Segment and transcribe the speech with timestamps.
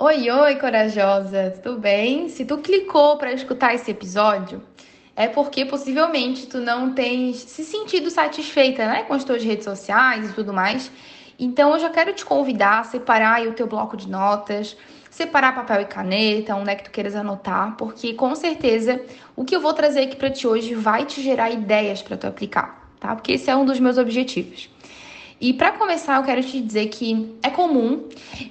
[0.00, 2.28] Oi, oi, corajosa, tudo bem?
[2.28, 4.62] Se tu clicou para escutar esse episódio,
[5.16, 10.30] é porque possivelmente tu não tens se sentido satisfeita, né, com as tuas redes sociais
[10.30, 10.88] e tudo mais.
[11.36, 14.76] Então eu já quero te convidar a separar o teu bloco de notas,
[15.10, 19.02] separar papel e caneta, onde é que tu queiras anotar, porque com certeza
[19.34, 22.28] o que eu vou trazer aqui para ti hoje vai te gerar ideias para tu
[22.28, 23.16] aplicar, tá?
[23.16, 24.70] Porque esse é um dos meus objetivos.
[25.40, 28.08] E para começar, eu quero te dizer que é comum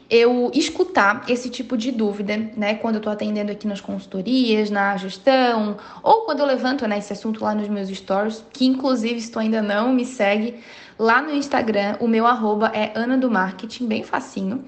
[0.10, 4.96] eu escutar esse tipo de dúvida, né, quando eu tô atendendo aqui nas consultorias, na
[4.96, 9.30] gestão, ou quando eu levanto né, esse assunto lá nos meus stories, que inclusive se
[9.30, 10.64] tu ainda não me segue,
[10.98, 14.64] lá no Instagram, o meu arroba é Ana do Marketing, bem facinho,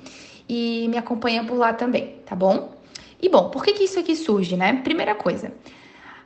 [0.48, 2.74] e me acompanha por lá também, tá bom?
[3.22, 4.74] E bom, por que, que isso aqui surge, né?
[4.84, 5.54] Primeira coisa,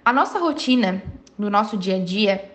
[0.03, 1.03] a nossa rotina,
[1.37, 2.51] no nosso dia a dia,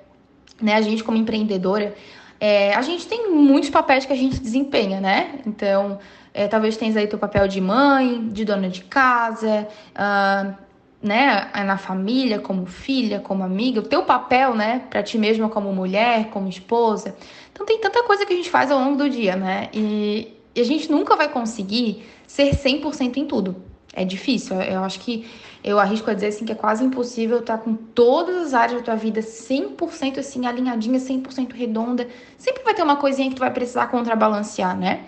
[0.61, 1.95] né, a gente como empreendedora,
[2.41, 5.41] é, a gente tem muitos papéis que a gente desempenha, né?
[5.47, 5.99] Então,
[6.33, 10.55] é, talvez tenha aí teu papel de mãe, de dona de casa, uh,
[11.03, 11.51] né?
[11.65, 14.83] Na família, como filha, como amiga, o teu papel, né?
[14.89, 17.17] Para ti mesma como mulher, como esposa.
[17.53, 19.69] Então, tem tanta coisa que a gente faz ao longo do dia, né?
[19.73, 23.57] E, e a gente nunca vai conseguir ser 100% em tudo.
[23.99, 24.55] É difícil.
[24.63, 25.29] Eu acho que
[25.65, 28.85] eu arrisco a dizer assim que é quase impossível estar com todas as áreas da
[28.85, 32.07] tua vida 100% assim alinhadinha, 100% redonda.
[32.39, 35.01] Sempre vai ter uma coisinha que tu vai precisar contrabalancear, né?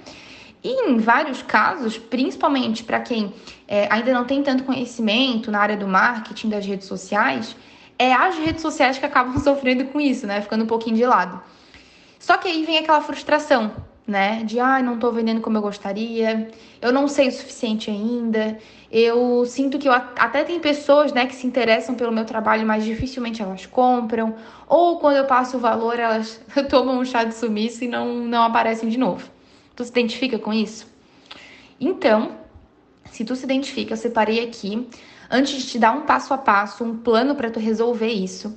[0.62, 3.32] E em vários casos, principalmente para quem
[3.68, 7.54] é, ainda não tem tanto conhecimento na área do marketing, das redes sociais,
[7.96, 10.40] é as redes sociais que acabam sofrendo com isso, né?
[10.40, 11.40] Ficando um pouquinho de lado.
[12.18, 13.70] Só que aí vem aquela frustração,
[14.04, 14.42] né?
[14.42, 16.50] De ah, não tô vendendo como eu gostaria,
[16.82, 18.58] eu não sei o suficiente ainda.
[18.90, 22.84] Eu sinto que eu até tem pessoas, né, que se interessam pelo meu trabalho, mas
[22.84, 24.34] dificilmente elas compram,
[24.66, 28.42] ou quando eu passo o valor, elas tomam um chá de sumiço e não não
[28.42, 29.30] aparecem de novo.
[29.76, 30.88] Tu se identifica com isso?
[31.80, 32.32] Então,
[33.10, 34.88] se tu se identifica, eu separei aqui
[35.30, 38.56] antes de te dar um passo a passo, um plano para tu resolver isso.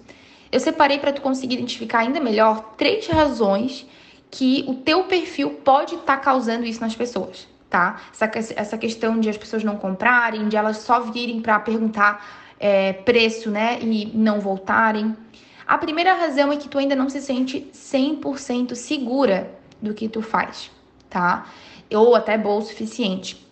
[0.52, 3.86] Eu separei para tu conseguir identificar ainda melhor três razões
[4.30, 8.00] que o teu perfil pode estar tá causando isso nas pessoas, tá?
[8.12, 12.24] Essa, essa questão de as pessoas não comprarem, de elas só virem para perguntar
[12.60, 15.18] é, preço, né, e não voltarem.
[15.66, 19.52] A primeira razão é que tu ainda não se sente 100% segura
[19.82, 20.70] do que tu faz,
[21.10, 21.48] tá?
[21.92, 23.44] Ou até boa o suficiente.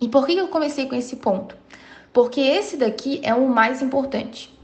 [0.00, 1.56] E por que eu comecei com esse ponto?
[2.12, 4.56] Porque esse daqui é o mais importante.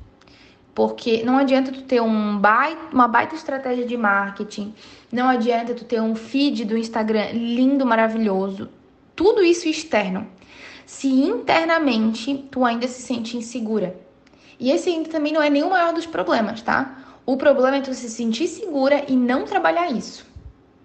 [0.76, 4.74] Porque não adianta tu ter um baita, uma baita estratégia de marketing,
[5.10, 8.68] não adianta tu ter um feed do Instagram lindo, maravilhoso,
[9.16, 10.26] tudo isso externo.
[10.84, 13.98] Se internamente tu ainda se sente insegura.
[14.60, 16.98] E esse ainda também não é nem o maior dos problemas, tá?
[17.24, 20.24] O problema é tu se sentir segura e não trabalhar isso.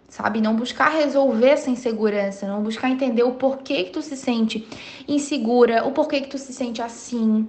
[0.10, 0.42] Sabe?
[0.42, 4.68] Não buscar resolver essa insegurança, não buscar entender o porquê que tu se sente
[5.08, 7.48] insegura, o porquê que tu se sente assim,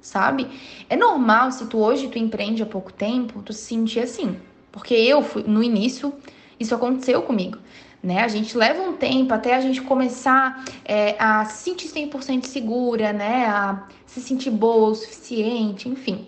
[0.00, 0.48] sabe?
[0.88, 4.36] É normal se tu hoje tu empreende há pouco tempo, tu se sentir assim.
[4.70, 6.14] Porque eu fui no início,
[6.58, 7.58] isso aconteceu comigo.
[8.02, 8.20] Né?
[8.20, 13.12] A gente leva um tempo até a gente começar é, a se sentir 100% segura,
[13.12, 13.46] né?
[13.46, 16.26] A se sentir boa o suficiente, enfim.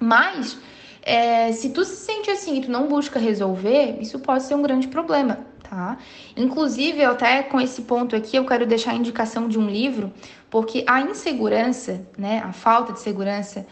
[0.00, 0.58] Mas
[1.02, 4.62] é, se tu se sente assim e tu não busca resolver, isso pode ser um
[4.62, 5.96] grande problema tá?
[6.36, 10.12] Inclusive, até com esse ponto aqui, eu quero deixar a indicação de um livro,
[10.50, 13.64] porque a insegurança, né, a falta de segurança,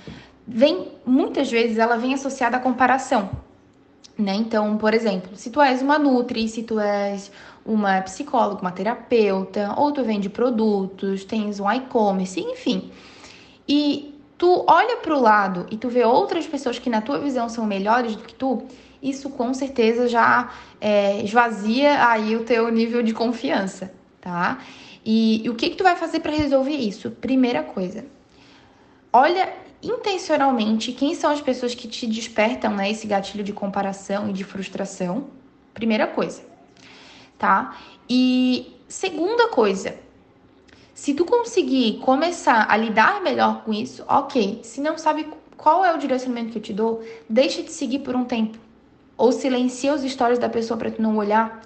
[0.47, 3.29] vem, muitas vezes, ela vem associada à comparação,
[4.19, 4.35] né?
[4.35, 7.31] Então, por exemplo, se tu és uma nutri, se tu és
[7.65, 12.91] uma psicóloga, uma terapeuta, ou tu vende produtos, tens um e-commerce, enfim.
[13.69, 17.49] E tu olha para o lado e tu vê outras pessoas que na tua visão
[17.49, 18.65] são melhores do que tu,
[19.01, 24.59] isso com certeza já é, esvazia aí o teu nível de confiança, tá?
[25.05, 27.11] E, e o que, que tu vai fazer para resolver isso?
[27.11, 28.05] Primeira coisa,
[29.13, 29.49] olha
[29.83, 34.45] intencionalmente quem são as pessoas que te despertam né, esse gatilho de comparação e de
[34.45, 35.27] frustração.
[35.73, 36.43] Primeira coisa,
[37.39, 37.77] tá?
[38.09, 39.95] E segunda coisa,
[40.93, 44.61] se tu conseguir começar a lidar melhor com isso, ok.
[44.65, 48.17] Se não sabe qual é o direcionamento que eu te dou, deixa de seguir por
[48.17, 48.59] um tempo.
[49.17, 51.63] Ou silencia os stories da pessoa para tu não olhar.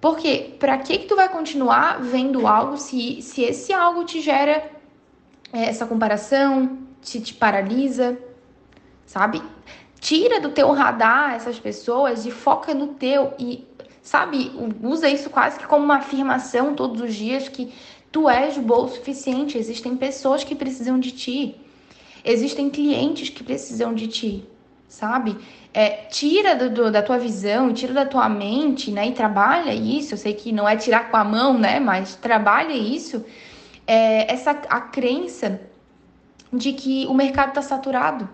[0.00, 4.68] Porque para que que tu vai continuar vendo algo se, se esse algo te gera
[5.52, 8.18] é, essa comparação, te, te paralisa,
[9.06, 9.42] sabe?
[9.98, 13.66] Tira do teu radar essas pessoas e foca no teu e
[14.02, 14.50] sabe,
[14.82, 17.72] usa isso quase que como uma afirmação todos os dias que
[18.10, 21.56] tu és bom o suficiente, existem pessoas que precisam de ti.
[22.24, 24.48] Existem clientes que precisam de ti
[24.90, 25.38] sabe?
[25.72, 29.06] É, tira do, do, da tua visão, tira da tua mente, né?
[29.06, 30.14] E trabalha isso.
[30.14, 31.78] Eu sei que não é tirar com a mão, né?
[31.78, 33.24] Mas trabalha isso.
[33.86, 35.60] É, essa a crença
[36.52, 38.28] de que o mercado está saturado.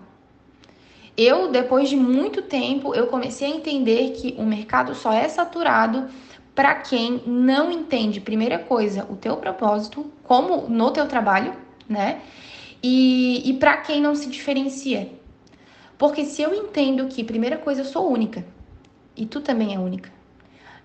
[1.15, 6.07] Eu, depois de muito tempo, eu comecei a entender que o mercado só é saturado
[6.53, 11.53] para quem não entende, primeira coisa, o teu propósito, como no teu trabalho,
[11.87, 12.21] né?
[12.81, 15.11] E, e para quem não se diferencia.
[15.97, 18.45] Porque se eu entendo que, primeira coisa, eu sou única
[19.15, 20.16] e tu também é única.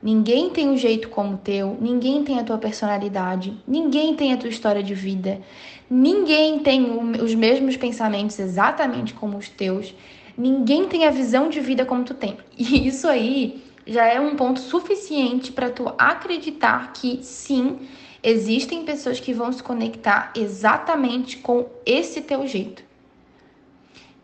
[0.03, 4.37] Ninguém tem um jeito como o teu, ninguém tem a tua personalidade, ninguém tem a
[4.37, 5.41] tua história de vida,
[5.89, 6.85] ninguém tem
[7.23, 9.95] os mesmos pensamentos exatamente como os teus,
[10.37, 12.37] ninguém tem a visão de vida como tu tem.
[12.59, 17.79] E isso aí já é um ponto suficiente para tu acreditar que sim,
[18.23, 22.83] existem pessoas que vão se conectar exatamente com esse teu jeito.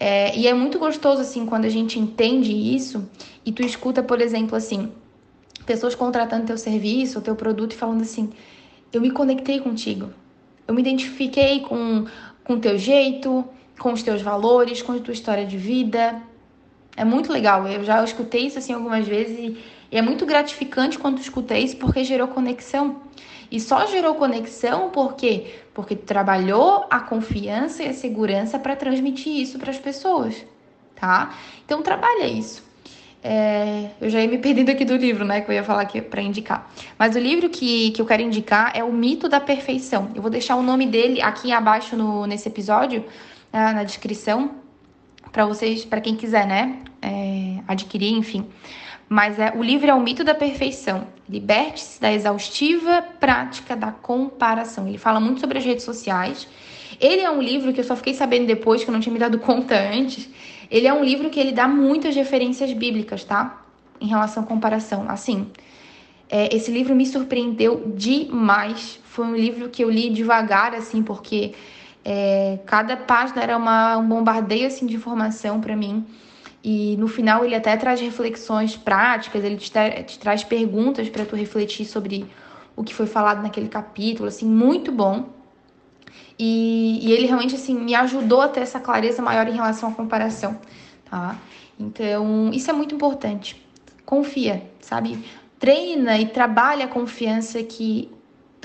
[0.01, 3.09] É, e é muito gostoso, assim, quando a gente entende isso
[3.45, 4.93] e tu escuta, por exemplo, assim,
[5.69, 8.31] pessoas contratando teu serviço, teu produto e falando assim:
[8.91, 10.11] eu me conectei contigo,
[10.67, 12.07] eu me identifiquei com
[12.49, 13.45] o teu jeito,
[13.79, 16.21] com os teus valores, com a tua história de vida.
[16.97, 17.69] É muito legal.
[17.69, 19.59] Eu já escutei isso assim algumas vezes e,
[19.93, 23.03] e é muito gratificante quando tu escuta isso porque gerou conexão.
[23.51, 25.31] E só gerou conexão porque
[25.75, 30.45] porque trabalhou a confiança e a segurança para transmitir isso para as pessoas,
[30.97, 31.35] tá?
[31.65, 32.68] Então trabalha isso.
[33.23, 35.41] É, eu já ia me perdendo aqui do livro, né?
[35.41, 36.71] Que eu ia falar aqui para indicar.
[36.99, 40.11] Mas o livro que, que eu quero indicar é O Mito da Perfeição.
[40.15, 43.05] Eu vou deixar o nome dele aqui abaixo no, nesse episódio,
[43.53, 44.53] na, na descrição,
[45.33, 46.79] para vocês, para quem quiser, né?
[47.03, 48.47] É, adquirir, enfim.
[49.09, 51.07] Mas é, o livro é O Mito da Perfeição.
[51.29, 54.87] Liberte-se da exaustiva prática da comparação.
[54.87, 56.47] Ele fala muito sobre as redes sociais.
[57.01, 59.19] Ele é um livro que eu só fiquei sabendo depois, que eu não tinha me
[59.19, 60.29] dado conta antes.
[60.71, 63.63] Ele é um livro que ele dá muitas referências bíblicas, tá?
[64.01, 65.07] Em relação à comparação.
[65.09, 65.51] Assim,
[66.29, 69.01] é, esse livro me surpreendeu demais.
[69.05, 71.55] Foi um livro que eu li devagar, assim, porque
[72.05, 76.07] é, cada página era uma, um bombardeio assim de informação para mim.
[76.63, 79.71] E no final ele até traz reflexões práticas, ele te,
[80.05, 82.27] te traz perguntas para tu refletir sobre
[82.77, 85.29] o que foi falado naquele capítulo, assim, muito bom.
[86.39, 89.93] E, e, ele realmente assim me ajudou a ter essa clareza maior em relação à
[89.93, 90.57] comparação,
[91.11, 91.37] tá?
[91.79, 93.61] Então, isso é muito importante.
[94.07, 95.25] Confia, sabe?
[95.59, 98.11] Treina e trabalha a confiança que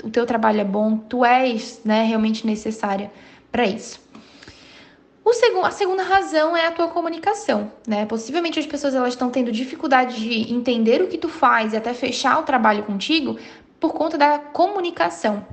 [0.02, 3.10] o teu trabalho é bom, tu és, né, realmente necessária
[3.50, 4.00] para isso.
[5.24, 8.04] O segundo, a segunda razão é a tua comunicação, né?
[8.04, 11.94] Possivelmente as pessoas elas estão tendo dificuldade de entender o que tu faz e até
[11.94, 13.38] fechar o trabalho contigo
[13.80, 15.46] por conta da comunicação.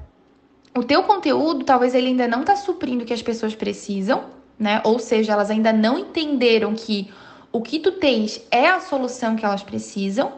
[0.74, 4.26] O teu conteúdo, talvez ele ainda não está suprindo o que as pessoas precisam,
[4.58, 4.82] né?
[4.86, 7.12] Ou seja, elas ainda não entenderam que
[7.52, 10.32] o que tu tens é a solução que elas precisam,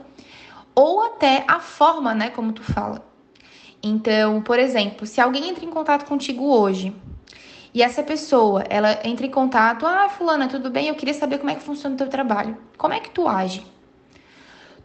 [0.74, 3.06] ou até a forma, né, como tu fala.
[3.82, 6.96] Então, por exemplo, se alguém entra em contato contigo hoje
[7.74, 10.88] e essa pessoa, ela entra em contato, ah, fulana, tudo bem?
[10.88, 12.58] Eu queria saber como é que funciona o teu trabalho.
[12.78, 13.66] Como é que tu age?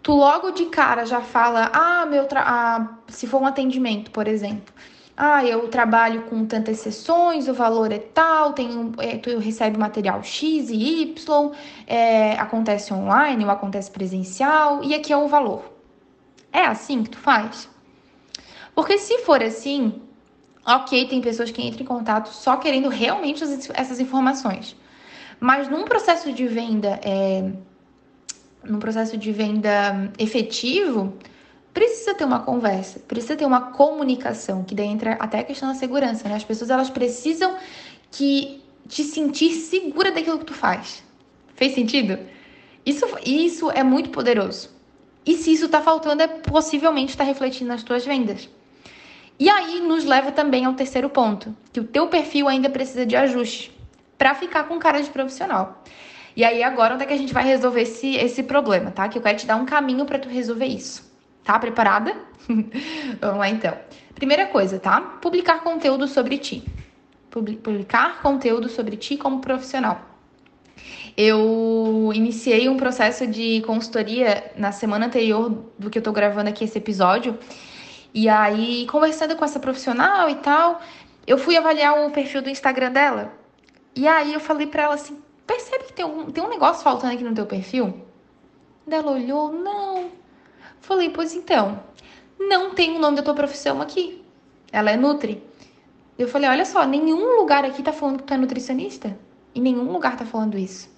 [0.02, 4.26] Tu logo de cara já fala, ah, meu tra ah, se for um atendimento, por
[4.26, 4.74] exemplo.
[5.20, 10.22] Ah, eu trabalho com tantas sessões, o valor é tal, tem, é, tu recebe material
[10.22, 11.52] X e Y,
[11.88, 15.72] é, acontece online ou acontece presencial, e aqui é o valor.
[16.52, 17.68] É assim que tu faz?
[18.76, 20.00] Porque se for assim,
[20.70, 24.76] Ok, tem pessoas que entram em contato só querendo realmente essas informações.
[25.40, 27.50] Mas num processo de venda, é,
[28.62, 31.14] num processo de venda efetivo,
[31.78, 35.76] precisa ter uma conversa, precisa ter uma comunicação, que daí entra até a questão da
[35.76, 36.34] segurança, né?
[36.34, 37.54] As pessoas elas precisam
[38.10, 41.04] que te sentir segura daquilo que tu faz.
[41.54, 42.18] Fez sentido?
[42.84, 44.70] Isso, isso é muito poderoso.
[45.24, 48.48] E se isso tá faltando, é possivelmente está refletindo nas tuas vendas.
[49.38, 53.14] E aí nos leva também ao terceiro ponto, que o teu perfil ainda precisa de
[53.14, 53.70] ajuste
[54.16, 55.84] para ficar com cara de profissional.
[56.34, 59.08] E aí agora onde é que a gente vai resolver esse, esse problema, tá?
[59.08, 61.07] Que eu quero te dar um caminho para tu resolver isso.
[61.48, 62.14] Tá preparada?
[63.22, 63.74] Vamos lá então.
[64.14, 65.00] Primeira coisa, tá?
[65.00, 66.62] Publicar conteúdo sobre ti.
[67.30, 69.98] Publicar conteúdo sobre ti como profissional.
[71.16, 76.64] Eu iniciei um processo de consultoria na semana anterior do que eu tô gravando aqui
[76.64, 77.38] esse episódio
[78.12, 80.82] e aí, conversando com essa profissional e tal,
[81.26, 83.32] eu fui avaliar o perfil do Instagram dela.
[83.96, 87.14] E aí eu falei pra ela assim: percebe que tem um, tem um negócio faltando
[87.14, 88.04] aqui no teu perfil?
[88.86, 90.18] Ela olhou, não.
[90.88, 91.80] Falei, pois então,
[92.40, 94.24] não tem o nome da tua profissão aqui.
[94.72, 95.42] Ela é Nutri.
[96.18, 99.14] Eu falei, olha só, nenhum lugar aqui tá falando que tu é nutricionista.
[99.54, 100.88] Em nenhum lugar tá falando isso.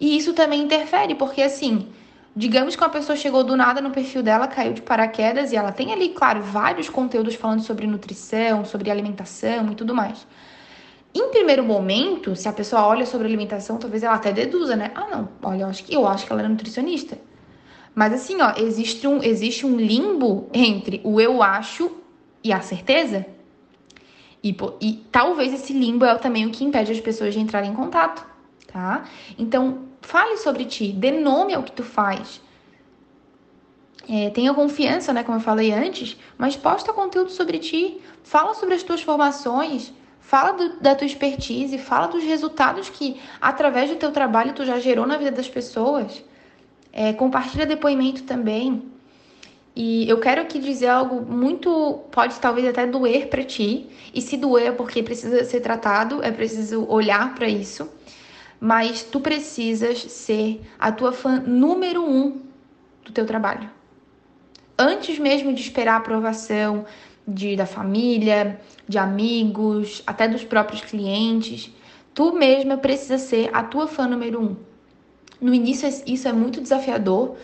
[0.00, 1.90] E isso também interfere, porque assim,
[2.34, 5.72] digamos que uma pessoa chegou do nada no perfil dela, caiu de paraquedas e ela
[5.72, 10.26] tem ali, claro, vários conteúdos falando sobre nutrição, sobre alimentação e tudo mais.
[11.14, 14.90] Em primeiro momento, se a pessoa olha sobre alimentação, talvez ela até deduza, né?
[14.94, 17.27] Ah, não, olha, eu acho que eu acho que ela é nutricionista.
[17.94, 21.90] Mas assim, ó, existe um, existe um limbo entre o eu acho
[22.42, 23.26] e a certeza.
[24.42, 27.74] E, e talvez esse limbo é também o que impede as pessoas de entrarem em
[27.74, 28.24] contato,
[28.66, 29.04] tá?
[29.36, 32.40] Então, fale sobre ti, dê nome ao que tu faz.
[34.08, 38.74] É, tenha confiança, né, como eu falei antes, mas posta conteúdo sobre ti, fala sobre
[38.74, 44.10] as tuas formações, fala do, da tua expertise, fala dos resultados que, através do teu
[44.10, 46.24] trabalho, tu já gerou na vida das pessoas.
[46.92, 48.82] É, compartilha depoimento também.
[49.74, 52.00] E eu quero aqui dizer algo muito.
[52.10, 53.88] pode talvez até doer para ti.
[54.12, 57.88] E se doer é porque precisa ser tratado, é preciso olhar para isso.
[58.60, 62.40] Mas tu precisas ser a tua fã número um
[63.04, 63.70] do teu trabalho.
[64.76, 66.84] Antes mesmo de esperar a aprovação
[67.26, 71.70] de, da família, de amigos, até dos próprios clientes,
[72.14, 74.67] tu mesma precisa ser a tua fã número um.
[75.40, 77.36] No início, isso é muito desafiador,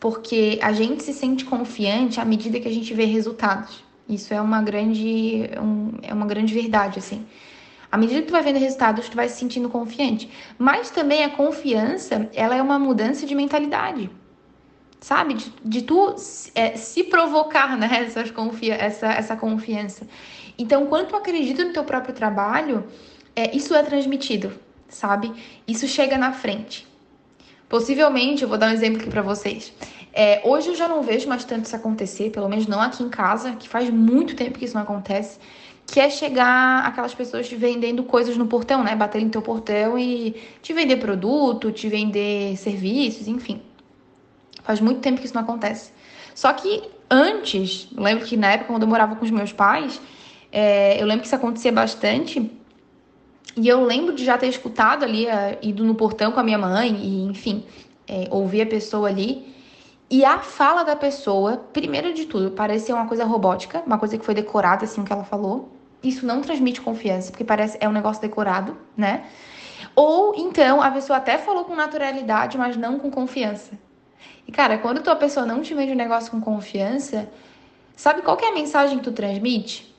[0.00, 3.84] porque a gente se sente confiante à medida que a gente vê resultados.
[4.08, 7.24] Isso é uma grande, um, é uma grande verdade, assim.
[7.90, 10.30] À medida que tu vai vendo resultados, tu vai se sentindo confiante.
[10.58, 14.10] Mas também a confiança, ela é uma mudança de mentalidade.
[14.98, 15.34] Sabe?
[15.34, 16.14] De, de tu
[16.54, 17.88] é, se provocar, né?
[18.06, 20.06] Essas confia essa, essa confiança.
[20.58, 22.84] Então, quando tu acredita no teu próprio trabalho,
[23.36, 24.52] é, isso é transmitido,
[24.88, 25.32] sabe?
[25.66, 26.86] Isso chega na frente.
[27.72, 29.72] Possivelmente, eu vou dar um exemplo aqui para vocês.
[30.12, 33.08] É, hoje eu já não vejo mais tanto isso acontecer, pelo menos não aqui em
[33.08, 35.38] casa, que faz muito tempo que isso não acontece,
[35.86, 38.94] que é chegar aquelas pessoas te vendendo coisas no portão, né?
[38.94, 43.62] Bater no teu portão e te vender produto, te vender serviços, enfim.
[44.62, 45.92] Faz muito tempo que isso não acontece.
[46.34, 49.98] Só que antes, lembro que na época, quando eu morava com os meus pais,
[50.52, 52.52] é, eu lembro que isso acontecia bastante
[53.56, 56.58] e eu lembro de já ter escutado ali, uh, ido no portão com a minha
[56.58, 57.64] mãe, e enfim,
[58.08, 59.52] é, ouvir a pessoa ali.
[60.10, 64.24] E a fala da pessoa, primeiro de tudo, parecia uma coisa robótica, uma coisa que
[64.24, 65.70] foi decorada, assim, o que ela falou.
[66.02, 69.24] Isso não transmite confiança, porque parece é um negócio decorado, né?
[69.94, 73.78] Ou então a pessoa até falou com naturalidade, mas não com confiança.
[74.46, 77.28] E cara, quando tua pessoa não te vende um negócio com confiança,
[77.96, 79.91] sabe qual é a mensagem que tu transmite?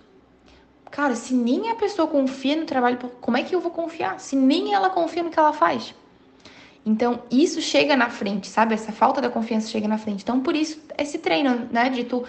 [0.94, 4.20] Cara, se nem a pessoa confia no trabalho, como é que eu vou confiar?
[4.20, 5.96] Se nem ela confia no que ela faz.
[6.86, 8.76] Então, isso chega na frente, sabe?
[8.76, 10.22] Essa falta da confiança chega na frente.
[10.22, 11.90] Então, por isso, esse treino, né?
[11.90, 12.24] De tu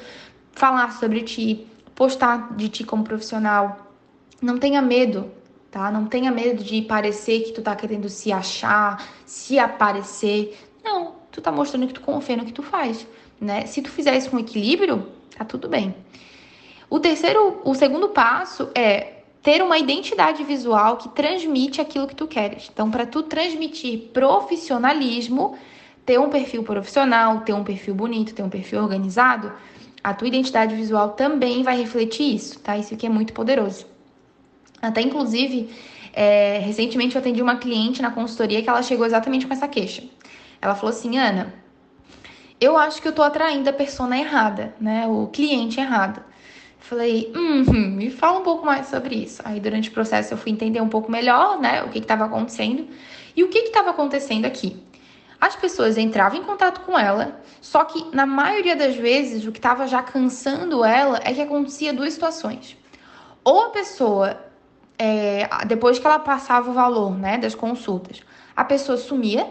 [0.53, 3.93] falar sobre ti, postar de ti como profissional.
[4.41, 5.31] Não tenha medo,
[5.71, 5.91] tá?
[5.91, 10.59] Não tenha medo de parecer que tu tá querendo se achar, se aparecer.
[10.83, 13.07] Não, tu tá mostrando que tu confia no que tu faz,
[13.39, 13.67] né?
[13.67, 15.07] Se tu fizer isso com equilíbrio,
[15.37, 15.95] tá tudo bem.
[16.95, 22.29] O terceiro, o segundo passo é ter uma identidade visual que transmite aquilo que tu
[22.29, 22.71] queres.
[22.73, 25.59] Então, para tu transmitir profissionalismo,
[26.07, 29.53] ter um perfil profissional, ter um perfil bonito, ter um perfil organizado,
[30.05, 32.79] a tua identidade visual também vai refletir isso, tá?
[32.79, 33.87] Isso aqui é muito poderoso.
[34.81, 35.71] Até inclusive,
[36.13, 40.05] é, recentemente eu atendi uma cliente na consultoria que ela chegou exatamente com essa queixa.
[40.63, 41.53] Ela falou assim, Ana,
[42.61, 45.09] eu acho que eu tô atraindo a persona errada, né?
[45.09, 46.23] O cliente errado.
[46.85, 47.65] Falei, hum,
[47.97, 49.41] me fala um pouco mais sobre isso.
[49.43, 52.87] Aí, durante o processo, eu fui entender um pouco melhor, né, o que estava acontecendo.
[53.35, 54.77] E o que estava acontecendo aqui?
[55.41, 59.59] As pessoas entravam em contato com ela, só que na maioria das vezes o que
[59.59, 62.77] estava já cansando ela é que acontecia duas situações.
[63.43, 64.39] Ou a pessoa,
[64.99, 68.21] é, depois que ela passava o valor né, das consultas,
[68.55, 69.51] a pessoa sumia,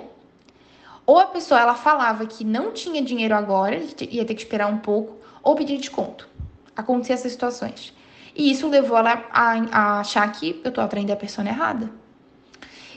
[1.03, 4.77] ou a pessoa ela falava que não tinha dinheiro agora, ia ter que esperar um
[4.77, 6.31] pouco, ou pedir desconto
[6.75, 7.94] acontecer essas situações.
[8.36, 11.92] E isso levou ela a, a achar que eu tô atraindo a pessoa errada.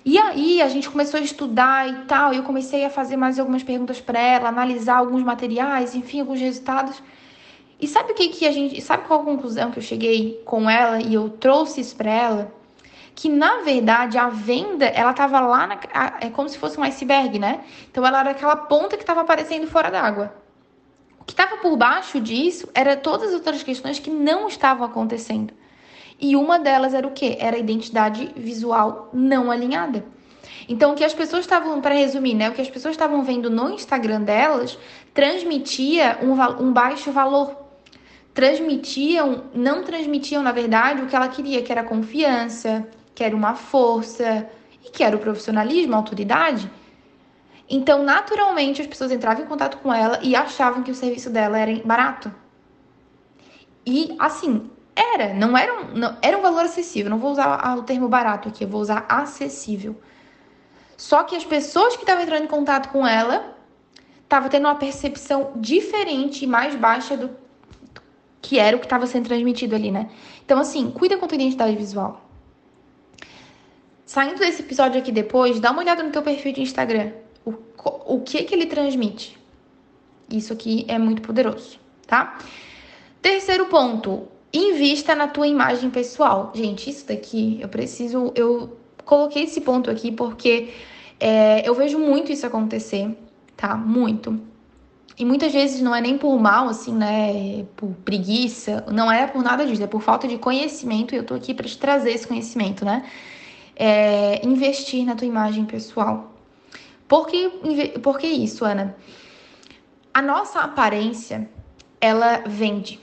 [0.04, 3.38] E aí a gente começou a estudar e tal, e eu comecei a fazer mais
[3.38, 7.02] algumas perguntas para ela, analisar alguns materiais, enfim, alguns resultados.
[7.80, 10.70] E sabe o que que a gente, sabe qual a conclusão que eu cheguei com
[10.70, 12.52] ela e eu trouxe isso para ela?
[13.14, 15.80] Que na verdade a venda, ela tava lá na,
[16.20, 17.64] é como se fosse um iceberg, né?
[17.90, 20.45] Então ela era aquela ponta que estava aparecendo fora d'água
[21.36, 25.52] estava por baixo disso era todas as outras questões que não estavam acontecendo.
[26.18, 27.36] E uma delas era o quê?
[27.38, 30.02] Era a identidade visual não alinhada.
[30.66, 32.48] Então, o que as pessoas estavam, para resumir, né?
[32.48, 34.78] O que as pessoas estavam vendo no Instagram delas
[35.12, 36.32] transmitia um,
[36.64, 37.54] um baixo valor.
[38.32, 43.54] Transmitiam, não transmitiam, na verdade, o que ela queria, que era confiança, que era uma
[43.54, 44.48] força
[44.82, 46.70] e que era o profissionalismo, a autoridade.
[47.68, 51.58] Então, naturalmente, as pessoas entravam em contato com ela e achavam que o serviço dela
[51.58, 52.32] era barato.
[53.84, 57.10] E assim, era, não era um, não, era um valor acessível.
[57.10, 60.00] Não vou usar o termo barato aqui, eu vou usar acessível.
[60.96, 63.54] Só que as pessoas que estavam entrando em contato com ela
[64.22, 67.30] estavam tendo uma percepção diferente e mais baixa do
[68.40, 70.08] que era o que estava sendo transmitido ali, né?
[70.44, 72.24] Então, assim, cuida com a tua identidade visual.
[74.04, 77.12] Saindo desse episódio aqui depois, dá uma olhada no teu perfil de Instagram.
[77.46, 77.54] O,
[78.16, 79.38] o que que ele transmite?
[80.30, 82.38] Isso aqui é muito poderoso, tá?
[83.22, 86.52] Terceiro ponto, invista na tua imagem pessoal.
[86.54, 88.32] Gente, isso daqui eu preciso.
[88.34, 90.70] Eu coloquei esse ponto aqui porque
[91.18, 93.16] é, eu vejo muito isso acontecer,
[93.56, 93.76] tá?
[93.76, 94.38] Muito.
[95.18, 97.64] E muitas vezes não é nem por mal, assim, né?
[97.74, 101.34] Por preguiça, não é por nada disso, é por falta de conhecimento e eu tô
[101.34, 103.04] aqui para te trazer esse conhecimento, né?
[103.74, 106.35] É, investir na tua imagem pessoal.
[107.08, 107.48] Por que,
[108.00, 108.96] por que isso, Ana?
[110.12, 111.48] A nossa aparência,
[112.00, 113.00] ela vende.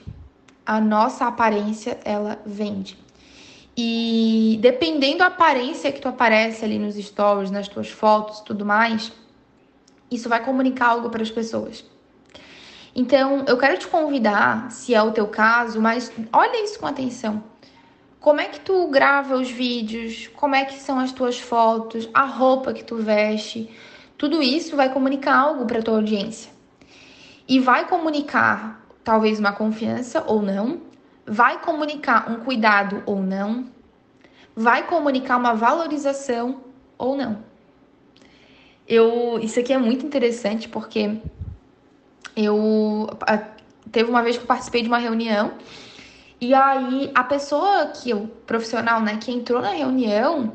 [0.66, 2.98] A nossa aparência, ela vende.
[3.76, 9.12] E dependendo da aparência que tu aparece ali nos stories, nas tuas fotos tudo mais,
[10.10, 11.84] isso vai comunicar algo para as pessoas.
[12.94, 17.42] Então, eu quero te convidar, se é o teu caso, mas olha isso com atenção.
[18.20, 20.28] Como é que tu grava os vídeos?
[20.28, 22.08] Como é que são as tuas fotos?
[22.14, 23.68] A roupa que tu veste?
[24.16, 26.52] Tudo isso vai comunicar algo para tua audiência.
[27.48, 30.80] E vai comunicar talvez uma confiança ou não,
[31.26, 33.66] vai comunicar um cuidado ou não,
[34.56, 36.62] vai comunicar uma valorização
[36.96, 37.44] ou não.
[38.86, 41.18] Eu, isso aqui é muito interessante porque
[42.36, 43.08] eu
[43.90, 45.52] teve uma vez que eu participei de uma reunião
[46.40, 50.52] e aí a pessoa que o profissional, né, que entrou na reunião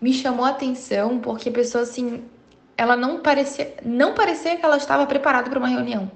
[0.00, 2.24] me chamou a atenção porque a pessoa assim,
[2.76, 6.10] ela não parecia, não parecia que ela estava preparada para uma reunião.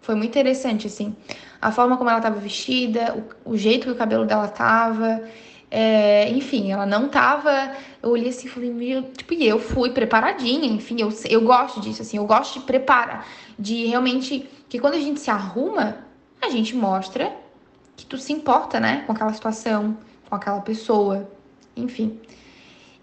[0.00, 1.16] Foi muito interessante assim,
[1.60, 5.22] a forma como ela estava vestida, o, o, jeito que o cabelo dela tava,
[5.70, 7.72] é, enfim, ela não tava.
[8.02, 11.80] Eu olhei assim e falei, meu, tipo, e eu fui preparadinha, enfim, eu, eu gosto
[11.80, 13.26] disso, assim, eu gosto de preparar,
[13.58, 14.48] de realmente.
[14.68, 15.98] Que quando a gente se arruma,
[16.42, 17.32] a gente mostra
[17.96, 19.96] que tu se importa, né, com aquela situação,
[20.28, 21.28] com aquela pessoa,
[21.76, 22.20] enfim.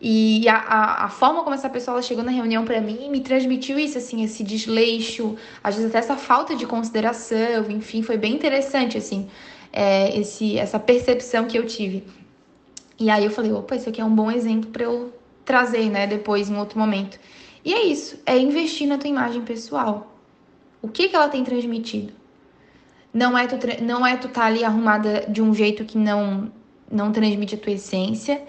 [0.05, 3.79] E a, a, a, forma como essa pessoa chegou na reunião para mim me transmitiu
[3.79, 8.97] isso, assim, esse desleixo, às vezes até essa falta de consideração, enfim, foi bem interessante,
[8.97, 9.29] assim,
[9.71, 12.03] é, esse, essa percepção que eu tive.
[12.99, 15.13] E aí eu falei, opa, isso aqui é um bom exemplo para eu
[15.45, 17.17] trazer, né, depois em outro momento.
[17.63, 20.17] E é isso, é investir na tua imagem pessoal.
[20.81, 22.11] O que que ela tem transmitido?
[23.13, 26.51] Não é tu, não é tu tá ali arrumada de um jeito que não
[26.91, 28.43] não transmite a tua essência,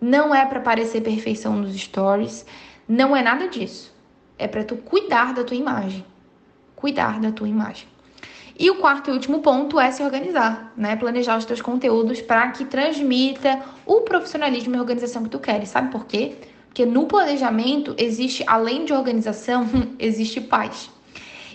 [0.00, 2.46] não é para parecer perfeição nos stories,
[2.88, 3.94] não é nada disso.
[4.38, 6.04] É para tu cuidar da tua imagem.
[6.76, 7.88] Cuidar da tua imagem.
[8.58, 10.96] E o quarto e último ponto é se organizar, né?
[10.96, 15.68] Planejar os teus conteúdos para que transmita o profissionalismo e organização que tu queres.
[15.68, 16.36] Sabe por quê?
[16.66, 19.64] Porque no planejamento existe, além de organização,
[19.98, 20.90] existe paz.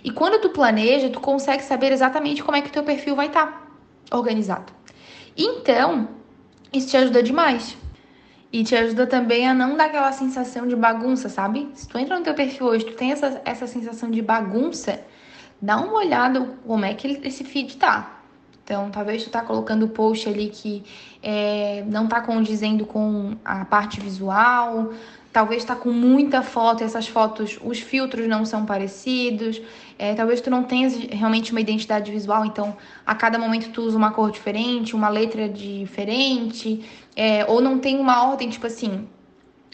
[0.02, 3.28] E quando tu planeja, tu consegue saber exatamente como é que o teu perfil vai
[3.28, 4.72] estar tá organizado.
[5.36, 6.08] Então,
[6.72, 7.78] isso te ajuda demais.
[8.54, 11.72] E te ajuda também a não dar aquela sensação de bagunça, sabe?
[11.74, 15.04] Se tu entra no teu perfil hoje, tu tem essa, essa sensação de bagunça,
[15.60, 18.22] dá uma olhada como é que esse feed tá.
[18.64, 20.84] Então, talvez tu tá colocando o post ali que
[21.24, 24.94] é, não tá condizendo com a parte visual,
[25.34, 29.60] talvez tá com muita foto e essas fotos, os filtros não são parecidos,
[29.98, 33.98] é, talvez tu não tenhas realmente uma identidade visual, então a cada momento tu usa
[33.98, 39.08] uma cor diferente, uma letra diferente, é, ou não tem uma ordem, tipo assim,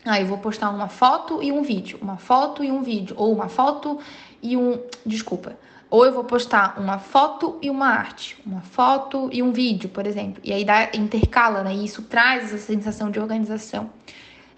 [0.05, 3.33] ah, eu vou postar uma foto e um vídeo, uma foto e um vídeo, ou
[3.33, 3.99] uma foto
[4.41, 4.79] e um.
[5.05, 5.57] Desculpa
[5.89, 10.05] ou eu vou postar uma foto e uma arte, uma foto e um vídeo, por
[10.05, 10.39] exemplo.
[10.43, 11.73] E aí dá, intercala, né?
[11.73, 13.89] E isso traz essa sensação de organização.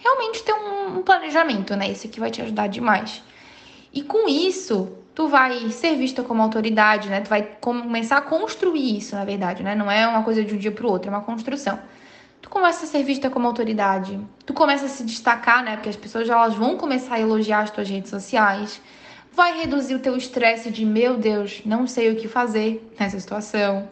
[0.04, 1.92] Realmente ter um, um planejamento, né?
[1.92, 3.24] Isso aqui vai te ajudar demais.
[3.94, 7.22] E com isso, tu vai ser vista como autoridade, né?
[7.22, 9.76] Tu vai começar a construir isso, na verdade, né?
[9.76, 11.80] Não é uma coisa de um dia pro outro, é uma construção.
[12.42, 15.76] Tu começa a ser vista como autoridade, tu começa a se destacar, né?
[15.76, 18.82] Porque as pessoas elas vão começar a elogiar as tuas redes sociais
[19.34, 23.90] vai reduzir o teu estresse de meu Deus, não sei o que fazer nessa situação.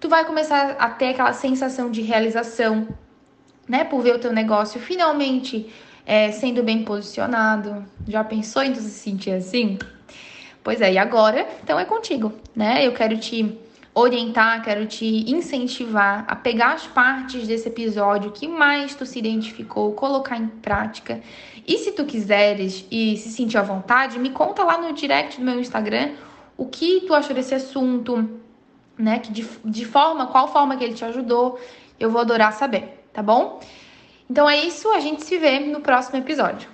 [0.00, 2.88] Tu vai começar a ter aquela sensação de realização,
[3.68, 5.72] né, por ver o teu negócio finalmente
[6.06, 7.84] é, sendo bem posicionado.
[8.06, 9.78] Já pensou em tu se sentir assim?
[10.62, 12.86] Pois é, e agora, então é contigo, né?
[12.86, 13.58] Eu quero te
[13.94, 19.92] orientar, quero te incentivar a pegar as partes desse episódio que mais tu se identificou,
[19.92, 21.20] colocar em prática.
[21.66, 25.44] E se tu quiseres e se sentir à vontade, me conta lá no direct do
[25.44, 26.12] meu Instagram
[26.56, 28.28] o que tu achou desse assunto,
[28.98, 29.18] né?
[29.18, 31.58] Que de, de forma, qual forma que ele te ajudou.
[31.98, 33.60] Eu vou adorar saber, tá bom?
[34.28, 36.73] Então é isso, a gente se vê no próximo episódio.